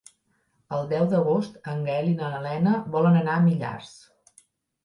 [0.77, 3.93] El deu d'agost en Gaël i na Lena volen anar a Millars.